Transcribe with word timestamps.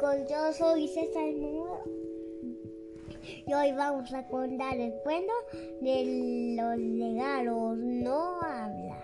yo 0.00 0.52
soy 0.54 0.88
César 0.88 1.30
Manuel 1.34 1.82
y 3.46 3.52
hoy 3.52 3.72
vamos 3.72 4.10
a 4.14 4.26
contar 4.28 4.78
el 4.78 4.94
cuento 5.02 5.32
de 5.82 6.54
los 6.56 6.76
regalos 6.78 7.76
no 7.76 8.40
habla. 8.40 8.98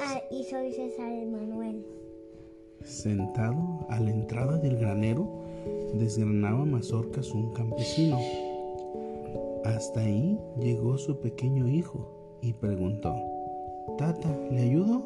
Ah, 0.00 0.22
y 0.30 0.44
soy 0.44 0.72
César 0.72 1.12
Manuel. 1.26 1.84
Sentado 2.82 3.86
a 3.90 4.00
la 4.00 4.10
entrada 4.10 4.56
del 4.56 4.78
granero, 4.78 5.28
desgranaba 5.92 6.64
mazorcas 6.64 7.30
un 7.32 7.52
campesino. 7.52 8.18
Hasta 9.66 10.00
ahí 10.00 10.38
llegó 10.58 10.96
su 10.96 11.20
pequeño 11.20 11.68
hijo 11.68 12.08
y 12.40 12.54
preguntó, 12.54 13.14
Tata, 13.98 14.34
¿le 14.50 14.62
ayudo? 14.62 15.02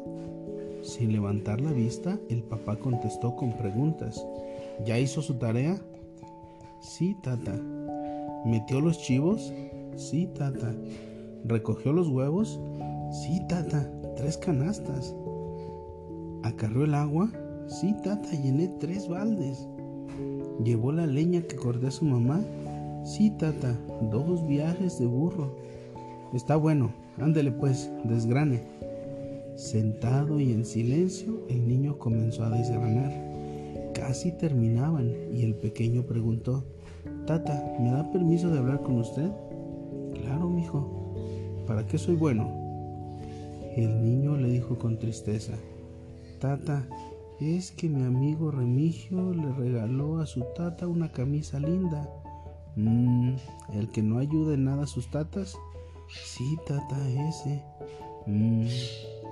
Sin 0.83 1.11
levantar 1.11 1.59
la 1.59 1.73
vista, 1.73 2.17
el 2.29 2.43
papá 2.43 2.77
contestó 2.77 3.35
con 3.35 3.51
preguntas. 3.57 4.25
¿Ya 4.85 4.97
hizo 4.97 5.21
su 5.21 5.35
tarea? 5.35 5.79
Sí, 6.81 7.15
tata. 7.21 7.59
¿Metió 8.45 8.79
los 8.79 8.99
chivos? 8.99 9.53
Sí, 9.97 10.27
tata. 10.27 10.73
¿Recogió 11.45 11.91
los 11.91 12.07
huevos? 12.07 12.59
Sí, 13.11 13.41
tata. 13.49 13.91
Tres 14.15 14.37
canastas. 14.37 15.15
¿Acarrió 16.43 16.85
el 16.85 16.95
agua? 16.95 17.29
Sí, 17.67 17.93
tata. 18.03 18.29
Llené 18.31 18.69
tres 18.79 19.09
baldes. 19.09 19.67
¿Llevó 20.63 20.91
la 20.93 21.05
leña 21.05 21.41
que 21.41 21.57
corté 21.57 21.87
a 21.87 21.91
su 21.91 22.05
mamá? 22.05 22.41
Sí, 23.03 23.31
tata. 23.31 23.77
Dos 24.11 24.47
viajes 24.47 24.97
de 24.99 25.05
burro. 25.05 25.55
Está 26.33 26.55
bueno. 26.55 26.93
Ándele 27.17 27.51
pues, 27.51 27.91
desgrane. 28.05 28.61
Sentado 29.57 30.39
y 30.39 30.53
en 30.53 30.63
silencio, 30.63 31.41
el 31.49 31.67
niño 31.67 31.97
comenzó 31.97 32.45
a 32.45 32.49
desgranar. 32.49 33.28
Casi 33.93 34.31
terminaban 34.31 35.13
y 35.33 35.43
el 35.43 35.55
pequeño 35.55 36.03
preguntó, 36.03 36.65
Tata, 37.25 37.75
¿me 37.79 37.91
da 37.91 38.11
permiso 38.11 38.49
de 38.49 38.59
hablar 38.59 38.81
con 38.81 38.99
usted? 38.99 39.29
Claro, 40.13 40.49
mijo. 40.49 41.13
¿Para 41.67 41.85
qué 41.85 41.97
soy 41.97 42.15
bueno? 42.15 42.49
El 43.75 44.03
niño 44.03 44.35
le 44.37 44.49
dijo 44.49 44.77
con 44.77 44.97
tristeza, 44.97 45.53
Tata, 46.39 46.87
es 47.39 47.71
que 47.71 47.87
mi 47.87 48.03
amigo 48.03 48.51
Remigio 48.51 49.33
le 49.33 49.51
regaló 49.53 50.19
a 50.19 50.25
su 50.25 50.43
tata 50.55 50.87
una 50.87 51.11
camisa 51.11 51.59
linda. 51.59 52.09
Mmm, 52.75 53.35
¿el 53.73 53.89
que 53.91 54.01
no 54.01 54.19
ayuda 54.19 54.55
en 54.55 54.65
nada 54.65 54.83
a 54.83 54.87
sus 54.87 55.09
tatas? 55.09 55.55
Sí, 56.09 56.57
tata, 56.67 56.97
ese. 57.29 57.63
Mmm, 58.25 58.65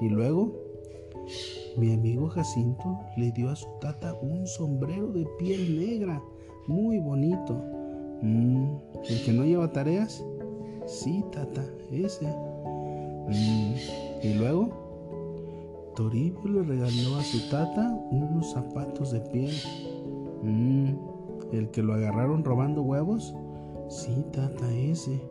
y 0.02 0.09
luego, 0.09 0.53
mi 1.78 1.94
amigo 1.94 2.28
Jacinto 2.28 3.00
le 3.17 3.31
dio 3.31 3.50
a 3.50 3.56
su 3.56 3.67
tata 3.80 4.14
un 4.22 4.47
sombrero 4.47 5.11
de 5.11 5.28
piel 5.38 5.78
negra, 5.78 6.22
muy 6.67 6.97
bonito. 6.97 7.53
Mm, 8.22 8.78
¿El 9.08 9.23
que 9.23 9.31
no 9.31 9.45
lleva 9.45 9.72
tareas? 9.72 10.25
Sí, 10.88 11.23
tata, 11.31 11.64
ese. 11.92 12.25
Mm, 13.28 13.75
y 14.23 14.34
luego, 14.34 15.92
Toribio 15.95 16.47
le 16.47 16.64
regaló 16.64 17.17
a 17.17 17.23
su 17.23 17.47
tata 17.50 17.89
unos 18.09 18.52
zapatos 18.52 19.12
de 19.12 19.19
piel. 19.22 19.53
Mm, 20.41 20.95
¿El 21.52 21.69
que 21.69 21.84
lo 21.84 21.94
agarraron 21.94 22.44
robando 22.44 22.81
huevos? 22.81 23.36
Sí, 23.89 24.25
tata, 24.34 24.73
ese. 24.73 25.22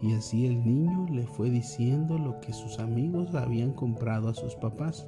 Y 0.00 0.14
así 0.14 0.46
el 0.46 0.64
niño 0.64 1.06
le 1.10 1.26
fue 1.26 1.50
diciendo 1.50 2.16
lo 2.16 2.40
que 2.40 2.54
sus 2.54 2.78
amigos 2.78 3.34
habían 3.34 3.72
comprado 3.72 4.30
a 4.30 4.34
sus 4.34 4.54
papás. 4.54 5.06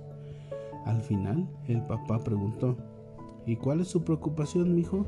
Al 0.84 1.00
final, 1.00 1.48
el 1.68 1.82
papá 1.82 2.18
preguntó, 2.18 2.76
¿Y 3.46 3.56
cuál 3.56 3.80
es 3.80 3.88
su 3.88 4.02
preocupación, 4.04 4.74
mijo? 4.74 5.04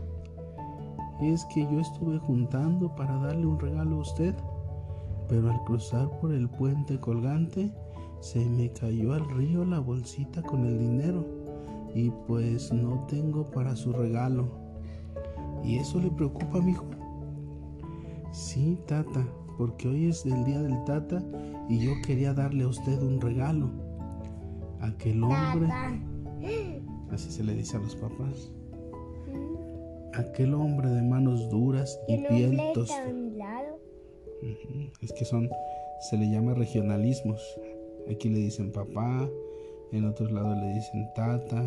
Es 1.21 1.45
que 1.47 1.63
yo 1.63 1.81
estuve 1.81 2.19
juntando 2.19 2.95
para 2.97 3.17
darle 3.19 3.47
un 3.47 3.61
regalo 3.61 3.97
a 3.97 4.01
usted, 4.01 4.35
pero 5.29 5.51
al 5.51 5.63
cruzar 5.65 6.11
por 6.21 6.33
el 6.33 6.49
puente 6.49 6.99
colgante 6.99 7.73
se 8.21 8.45
me 8.45 8.73
cayó 8.73 9.13
al 9.13 9.29
río 9.37 9.65
la 9.65 9.79
bolsita 9.79 10.43
con 10.43 10.65
el 10.67 10.79
dinero 10.79 11.25
y 11.95 12.11
pues 12.27 12.73
no 12.73 13.05
tengo 13.07 13.45
para 13.51 13.77
su 13.77 13.93
regalo. 13.93 14.49
¿Y 15.63 15.77
eso 15.77 16.01
le 16.01 16.11
preocupa, 16.11 16.61
mijo? 16.61 16.85
Sí, 18.33 18.79
tata, 18.87 19.25
porque 19.57 19.89
hoy 19.89 20.09
es 20.09 20.27
el 20.27 20.45
día 20.45 20.61
del 20.61 20.83
tata 20.85 21.23
y 21.69 21.79
yo 21.79 21.93
quería 22.05 22.35
darle 22.35 22.65
a 22.65 22.69
usted 22.69 23.01
un 23.01 23.21
regalo. 23.21 23.84
Aquel 24.85 25.23
hombre, 25.23 25.69
así 27.11 27.31
se 27.31 27.43
le 27.43 27.55
dice 27.55 27.77
a 27.77 27.81
los 27.81 27.97
papás, 27.97 28.51
aquel 30.15 30.55
hombre 30.55 30.89
de 30.91 31.03
manos 31.03 31.49
duras 31.51 31.99
y 32.09 32.19
piel 32.19 32.61
tostada. 32.75 33.13
Es 35.01 35.13
que 35.13 35.25
son, 35.25 35.49
se 36.11 36.19
le 36.19 36.31
llama 36.31 36.55
regionalismos. 36.55 37.41
Aquí 38.11 38.29
le 38.29 38.39
dicen 38.39 38.73
papá, 38.73 39.29
en 39.93 40.05
otros 40.05 40.31
lados 40.31 40.57
le 40.59 40.75
dicen 40.75 41.09
tata, 41.15 41.65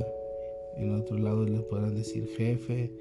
en 0.76 0.94
otros 0.94 1.20
lados 1.20 1.50
le 1.50 1.60
podrán 1.62 1.96
decir 1.96 2.28
jefe, 2.38 2.92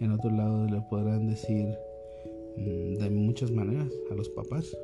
en 0.00 0.12
otros 0.12 0.32
lados 0.32 0.70
le 0.70 0.80
podrán 0.82 1.28
decir 1.28 1.76
Mm, 2.58 2.94
de 2.98 3.10
muchas 3.10 3.50
maneras 3.52 3.88
a 4.10 4.14
los 4.14 4.28
papás. 4.30 4.76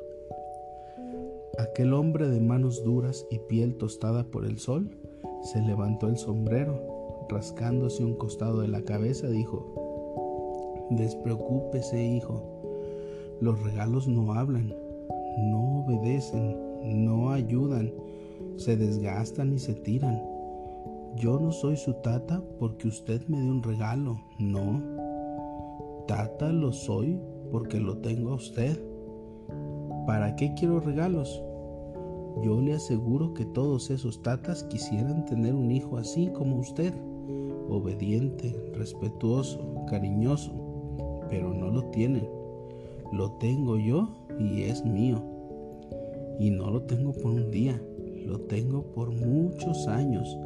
Aquel 1.57 1.93
hombre 1.93 2.27
de 2.27 2.41
manos 2.41 2.83
duras 2.83 3.25
y 3.31 3.39
piel 3.39 3.77
tostada 3.77 4.25
por 4.25 4.45
el 4.45 4.59
sol 4.59 4.89
se 5.41 5.61
levantó 5.61 6.09
el 6.09 6.17
sombrero, 6.17 7.27
rascándose 7.29 8.03
un 8.03 8.15
costado 8.15 8.59
de 8.59 8.67
la 8.67 8.81
cabeza, 8.81 9.27
dijo, 9.27 10.85
Despreocúpese, 10.89 12.03
hijo, 12.03 12.43
los 13.39 13.61
regalos 13.63 14.07
no 14.07 14.33
hablan, 14.33 14.75
no 15.37 15.85
obedecen, 15.85 16.57
no 16.83 17.31
ayudan, 17.31 17.93
se 18.57 18.75
desgastan 18.75 19.53
y 19.53 19.59
se 19.59 19.75
tiran. 19.75 20.21
Yo 21.15 21.39
no 21.39 21.53
soy 21.53 21.77
su 21.77 21.93
tata 21.93 22.43
porque 22.59 22.89
usted 22.89 23.25
me 23.27 23.39
dé 23.39 23.49
un 23.49 23.63
regalo, 23.63 24.19
no. 24.39 24.83
Tata 26.05 26.51
lo 26.51 26.73
soy 26.73 27.17
porque 27.49 27.79
lo 27.79 27.99
tengo 27.99 28.31
a 28.31 28.35
usted. 28.35 28.77
¿Para 30.05 30.35
qué 30.35 30.53
quiero 30.53 30.81
regalos? 30.81 31.44
Yo 32.43 32.59
le 32.61 32.73
aseguro 32.73 33.33
que 33.33 33.45
todos 33.45 33.89
esos 33.89 34.21
tatas 34.21 34.63
quisieran 34.65 35.25
tener 35.25 35.53
un 35.53 35.71
hijo 35.71 35.97
así 35.97 36.27
como 36.27 36.57
usted, 36.57 36.93
obediente, 37.69 38.55
respetuoso, 38.73 39.85
cariñoso, 39.87 40.51
pero 41.29 41.53
no 41.53 41.69
lo 41.69 41.83
tienen. 41.91 42.27
Lo 43.13 43.31
tengo 43.33 43.77
yo 43.77 44.09
y 44.39 44.63
es 44.63 44.83
mío. 44.85 45.23
Y 46.39 46.49
no 46.49 46.69
lo 46.69 46.81
tengo 46.83 47.13
por 47.13 47.31
un 47.31 47.49
día, 47.49 47.81
lo 48.25 48.41
tengo 48.41 48.83
por 48.91 49.11
muchos 49.11 49.87
años. 49.87 50.37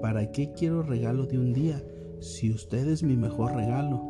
¿Para 0.00 0.32
qué 0.32 0.52
quiero 0.52 0.82
regalo 0.82 1.26
de 1.26 1.38
un 1.38 1.52
día 1.52 1.80
si 2.18 2.50
usted 2.50 2.88
es 2.88 3.04
mi 3.04 3.16
mejor 3.16 3.54
regalo? 3.54 4.02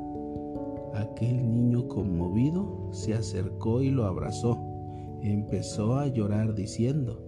Aquel 0.94 1.52
niño 1.52 1.86
conmovido 1.88 2.88
se 2.92 3.14
acercó 3.14 3.82
y 3.82 3.90
lo 3.90 4.04
abrazó. 4.04 4.71
Empezó 5.22 5.98
a 5.98 6.08
llorar 6.08 6.54
diciendo, 6.54 7.22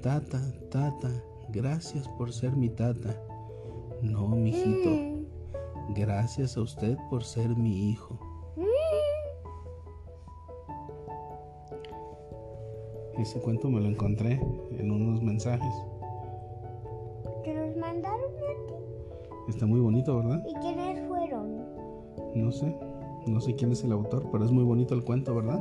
Tata, 0.00 0.40
tata, 0.70 1.10
gracias 1.48 2.08
por 2.10 2.32
ser 2.32 2.56
mi 2.56 2.68
tata. 2.68 3.20
No, 4.00 4.28
mijito, 4.28 5.26
gracias 5.96 6.56
a 6.56 6.60
usted 6.60 6.96
por 7.10 7.24
ser 7.24 7.56
mi 7.56 7.90
hijo. 7.90 8.16
Ese 13.18 13.40
cuento 13.40 13.70
me 13.70 13.80
lo 13.80 13.88
encontré 13.88 14.40
en 14.78 14.90
unos 14.92 15.20
mensajes. 15.20 15.74
¿Te 17.42 17.54
los 17.54 17.76
mandaron 17.76 18.20
a 18.20 18.66
ti? 18.68 18.74
Está 19.48 19.66
muy 19.66 19.80
bonito, 19.80 20.16
¿verdad? 20.18 20.44
¿Y 20.46 20.54
quiénes 20.60 21.08
fueron? 21.08 21.64
No 22.36 22.52
sé. 22.52 22.78
No 23.26 23.40
sé 23.40 23.56
quién 23.56 23.72
es 23.72 23.82
el 23.82 23.90
autor, 23.90 24.28
pero 24.30 24.44
es 24.44 24.52
muy 24.52 24.62
bonito 24.62 24.94
el 24.94 25.02
cuento, 25.02 25.34
¿verdad? 25.34 25.60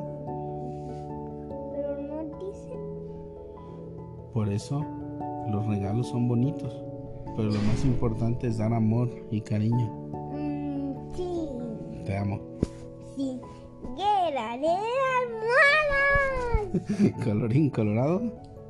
Por 4.36 4.50
eso 4.50 4.86
los 5.48 5.66
regalos 5.66 6.10
son 6.10 6.28
bonitos, 6.28 6.84
pero 7.38 7.48
lo 7.48 7.62
más 7.62 7.86
importante 7.86 8.48
es 8.48 8.58
dar 8.58 8.74
amor 8.74 9.10
y 9.32 9.40
cariño. 9.40 9.88
Mm, 10.34 11.16
sí. 11.16 11.48
Te 12.06 12.18
amo. 12.18 12.42
Sí. 13.16 13.40
Guerra 13.96 14.58
de 14.58 14.68
almohadas. 16.68 17.16
Colorín 17.24 17.70
colorado. 17.70 18.24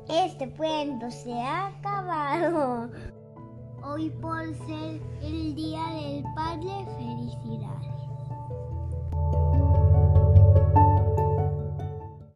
Este 0.08 0.48
cuento 0.50 1.10
se 1.10 1.32
ha 1.32 1.66
acabado. 1.66 2.88
Hoy 3.82 4.10
por 4.22 4.44
ser 4.68 5.00
el 5.20 5.52
Día 5.56 5.82
del 6.00 6.22
Padre, 6.36 6.86
felicidad. 6.96 7.76